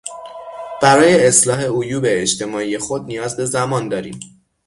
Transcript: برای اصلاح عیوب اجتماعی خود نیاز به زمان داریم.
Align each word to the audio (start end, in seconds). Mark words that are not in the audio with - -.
برای 0.81 1.27
اصلاح 1.27 1.63
عیوب 1.65 2.03
اجتماعی 2.07 2.77
خود 2.77 3.03
نیاز 3.05 3.37
به 3.37 3.45
زمان 3.45 3.89
داریم. 3.89 4.19